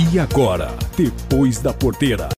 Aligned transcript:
E 0.00 0.16
agora, 0.16 0.68
depois 0.96 1.58
da 1.58 1.74
porteira. 1.74 2.28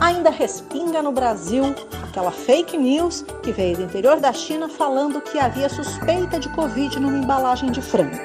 Ainda 0.00 0.30
respinga 0.30 1.00
no 1.00 1.12
Brasil 1.12 1.62
aquela 2.02 2.32
fake 2.32 2.76
news 2.76 3.24
que 3.44 3.52
veio 3.52 3.76
do 3.76 3.82
interior 3.84 4.18
da 4.18 4.32
China 4.32 4.68
falando 4.68 5.20
que 5.20 5.38
havia 5.38 5.68
suspeita 5.68 6.40
de 6.40 6.48
Covid 6.56 6.98
numa 6.98 7.18
embalagem 7.18 7.70
de 7.70 7.80
frango. 7.80 8.16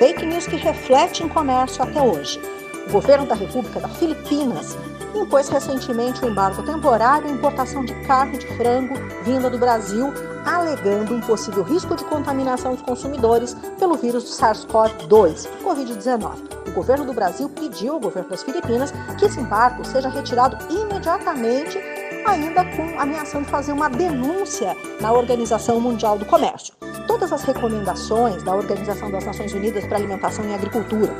Fake 0.00 0.26
news 0.26 0.48
que 0.48 0.56
reflete 0.56 1.22
em 1.22 1.28
comércio 1.28 1.80
até 1.80 2.02
hoje. 2.02 2.40
O 2.88 2.90
governo 2.90 3.26
da 3.26 3.36
República 3.36 3.78
das 3.78 3.96
Filipinas 3.96 4.76
impôs 5.14 5.48
recentemente 5.48 6.22
o 6.22 6.26
um 6.26 6.30
embargo 6.30 6.62
temporário 6.62 7.28
à 7.28 7.30
importação 7.30 7.84
de 7.84 7.94
carne 8.06 8.38
de 8.38 8.46
frango 8.56 8.94
vinda 9.22 9.50
do 9.50 9.58
Brasil, 9.58 10.12
alegando 10.44 11.14
um 11.14 11.20
possível 11.20 11.62
risco 11.62 11.94
de 11.94 12.04
contaminação 12.04 12.74
dos 12.74 12.82
consumidores 12.82 13.54
pelo 13.78 13.96
vírus 13.96 14.24
do 14.24 14.30
SARS-CoV-2, 14.30 15.48
Covid-19. 15.62 16.48
O 16.68 16.72
governo 16.72 17.04
do 17.04 17.12
Brasil 17.12 17.48
pediu 17.48 17.94
ao 17.94 18.00
governo 18.00 18.30
das 18.30 18.42
Filipinas 18.42 18.92
que 19.18 19.24
esse 19.24 19.40
embargo 19.40 19.84
seja 19.84 20.08
retirado 20.08 20.56
imediatamente, 20.72 21.78
ainda 22.26 22.64
com 22.64 23.00
ameaçando 23.00 23.46
fazer 23.46 23.72
uma 23.72 23.88
denúncia 23.88 24.76
na 25.00 25.12
Organização 25.12 25.80
Mundial 25.80 26.18
do 26.18 26.24
Comércio. 26.24 26.74
Todas 27.06 27.32
as 27.32 27.42
recomendações 27.42 28.42
da 28.42 28.54
Organização 28.54 29.10
das 29.10 29.24
Nações 29.24 29.52
Unidas 29.54 29.86
para 29.86 29.96
Alimentação 29.96 30.44
e 30.46 30.54
Agricultura, 30.54 31.14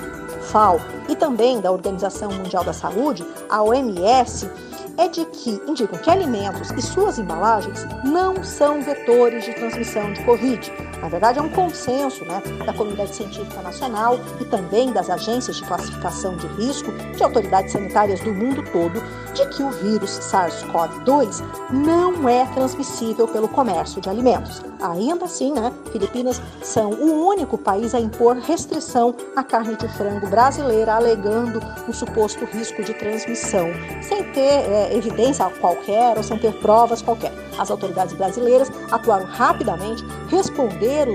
FAO, 0.48 0.80
e 1.08 1.14
também 1.14 1.60
da 1.60 1.70
Organização 1.70 2.30
Mundial 2.32 2.64
da 2.64 2.72
Saúde, 2.72 3.24
a 3.48 3.62
OMS, 3.62 4.50
é 4.98 5.06
de 5.06 5.24
que 5.26 5.62
indicam 5.66 5.98
que 5.98 6.10
alimentos 6.10 6.70
e 6.72 6.82
suas 6.82 7.18
embalagens 7.18 7.86
não 8.04 8.42
são 8.42 8.82
vetores 8.82 9.44
de 9.44 9.54
transmissão 9.54 10.12
de 10.12 10.22
Covid. 10.24 10.72
Na 11.00 11.08
verdade, 11.08 11.38
é 11.38 11.42
um 11.42 11.48
consenso 11.48 12.24
né, 12.24 12.42
da 12.66 12.72
comunidade 12.72 13.14
científica 13.14 13.62
nacional 13.62 14.18
e 14.40 14.44
também 14.44 14.92
das 14.92 15.08
agências 15.08 15.56
de 15.56 15.64
classificação 15.64 16.36
de 16.36 16.46
risco 16.48 16.90
de 17.16 17.22
autoridades 17.22 17.72
sanitárias 17.72 18.20
do 18.20 18.32
mundo 18.32 18.64
todo 18.72 19.00
de 19.32 19.46
que 19.50 19.62
o 19.62 19.70
vírus 19.70 20.10
SARS-CoV-2 20.18 21.44
não 21.70 22.28
é 22.28 22.44
transmissível 22.46 23.28
pelo 23.28 23.48
comércio 23.48 24.00
de 24.00 24.08
alimentos. 24.08 24.60
Ainda 24.80 25.24
assim, 25.24 25.52
né, 25.52 25.72
Filipinas 25.92 26.40
são 26.62 26.90
o 26.90 27.26
único 27.28 27.56
país 27.56 27.94
a 27.94 28.00
impor 28.00 28.36
restrição 28.36 29.14
à 29.36 29.44
carne 29.44 29.76
de 29.76 29.88
frango 29.88 30.28
brasileira, 30.28 30.94
alegando 30.94 31.60
um 31.88 31.92
suposto 31.92 32.44
risco 32.44 32.82
de 32.82 32.94
transmissão, 32.94 33.68
sem 34.02 34.24
ter 34.32 34.40
é, 34.40 34.87
evidência 34.92 35.44
qualquer 35.60 36.16
ou 36.16 36.22
sem 36.22 36.38
ter 36.38 36.52
provas 36.54 37.02
qualquer. 37.02 37.32
As 37.58 37.70
autoridades 37.70 38.14
brasileiras 38.14 38.70
atuaram 38.90 39.26
rapidamente, 39.26 40.04
responderam 40.28 41.14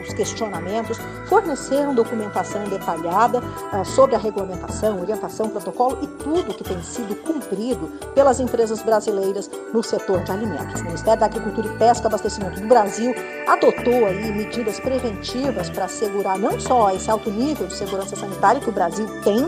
os 0.00 0.14
questionamentos, 0.14 0.98
forneceram 1.26 1.94
documentação 1.94 2.64
detalhada 2.64 3.40
uh, 3.40 3.84
sobre 3.84 4.14
a 4.14 4.18
regulamentação, 4.18 5.00
orientação, 5.00 5.48
protocolo 5.48 5.98
e 6.02 6.06
tudo 6.06 6.54
que 6.54 6.64
tem 6.64 6.82
sido 6.82 7.14
cumprido 7.22 7.88
pelas 8.14 8.40
empresas 8.40 8.82
brasileiras 8.82 9.50
no 9.72 9.82
setor 9.82 10.22
de 10.22 10.32
alimentos. 10.32 10.80
O 10.80 10.84
Ministério 10.84 11.20
da 11.20 11.26
Agricultura 11.26 11.68
e 11.68 11.78
Pesca 11.78 12.04
e 12.04 12.08
Abastecimento 12.08 12.60
do 12.60 12.66
Brasil 12.66 13.14
adotou 13.46 14.06
aí 14.06 14.32
medidas 14.32 14.78
preventivas 14.80 15.70
para 15.70 15.84
assegurar 15.84 16.38
não 16.38 16.58
só 16.58 16.90
esse 16.94 17.10
alto 17.10 17.30
nível 17.30 17.66
de 17.66 17.74
segurança 17.74 18.16
sanitária 18.16 18.60
que 18.60 18.68
o 18.68 18.72
Brasil 18.72 19.06
tem, 19.22 19.44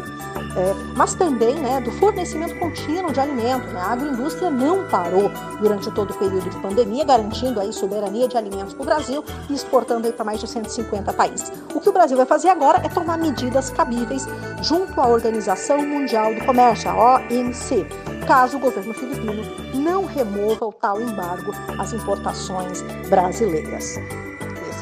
é, 0.56 0.74
mas 0.96 1.14
também 1.14 1.54
né, 1.54 1.80
do 1.80 1.90
fornecimento 1.92 2.58
contínuo 2.58 3.12
de 3.12 3.20
alimentos. 3.20 3.61
A 3.76 3.92
agroindústria 3.92 4.50
não 4.50 4.86
parou 4.88 5.30
durante 5.60 5.90
todo 5.90 6.10
o 6.10 6.18
período 6.18 6.48
de 6.48 6.56
pandemia, 6.60 7.04
garantindo 7.04 7.60
aí 7.60 7.72
soberania 7.72 8.28
de 8.28 8.36
alimentos 8.36 8.74
para 8.74 8.82
o 8.82 8.86
Brasil 8.86 9.24
e 9.48 9.54
exportando 9.54 10.12
para 10.12 10.24
mais 10.24 10.40
de 10.40 10.48
150 10.48 11.12
países. 11.12 11.52
O 11.74 11.80
que 11.80 11.88
o 11.88 11.92
Brasil 11.92 12.16
vai 12.16 12.26
fazer 12.26 12.48
agora 12.48 12.78
é 12.84 12.88
tomar 12.88 13.18
medidas 13.18 13.70
cabíveis 13.70 14.26
junto 14.62 15.00
à 15.00 15.06
Organização 15.06 15.82
Mundial 15.86 16.34
do 16.34 16.44
Comércio, 16.44 16.90
a 16.90 17.16
OMC, 17.16 17.86
caso 18.26 18.56
o 18.56 18.60
governo 18.60 18.94
filipino 18.94 19.42
não 19.74 20.04
remova 20.04 20.66
o 20.66 20.72
tal 20.72 21.00
embargo 21.00 21.52
às 21.78 21.92
importações 21.92 22.82
brasileiras. 23.08 23.96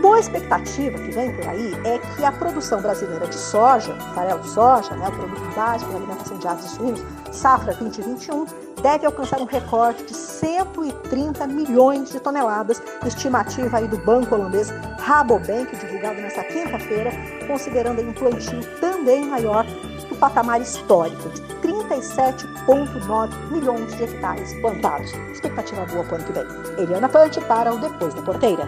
boa 0.01 0.19
expectativa 0.19 0.97
que 0.97 1.11
vem 1.11 1.31
por 1.35 1.47
aí 1.47 1.73
é 1.85 1.99
que 1.99 2.25
a 2.25 2.31
produção 2.31 2.81
brasileira 2.81 3.27
de 3.27 3.35
soja, 3.35 3.93
farelo 4.15 4.39
de 4.39 4.49
soja, 4.49 4.95
né, 4.95 5.07
o 5.07 5.11
produto 5.11 5.55
básico 5.55 5.91
para 5.91 5.99
alimentação 5.99 6.37
de 6.39 6.47
aves 6.47 6.65
e 6.65 6.69
suínos, 6.69 7.01
safra 7.31 7.73
2021, 7.75 8.45
deve 8.81 9.05
alcançar 9.05 9.39
um 9.39 9.45
recorde 9.45 10.03
de 10.03 10.13
130 10.15 11.45
milhões 11.47 12.11
de 12.11 12.19
toneladas, 12.19 12.81
estimativa 13.05 13.77
aí 13.77 13.87
do 13.87 13.97
banco 13.99 14.33
holandês 14.33 14.69
Rabobank, 14.99 15.75
divulgado 15.75 16.19
nesta 16.19 16.43
quinta-feira, 16.45 17.11
considerando 17.47 18.01
um 18.01 18.11
plantio 18.11 18.61
também 18.79 19.25
maior 19.25 19.65
do 20.09 20.15
patamar 20.15 20.59
histórico, 20.61 21.29
de 21.29 21.41
37,9 21.61 23.51
milhões 23.51 23.95
de 23.95 24.03
hectares 24.03 24.53
plantados. 24.61 25.13
Expectativa 25.31 25.85
boa 25.85 26.03
para 26.03 26.13
o 26.13 26.15
ano 26.15 26.25
que 26.25 26.33
vem. 26.33 26.83
Eliana 26.83 27.07
Pante 27.07 27.39
para 27.41 27.71
o 27.71 27.77
Depois 27.77 28.13
da 28.15 28.21
Porteira. 28.23 28.67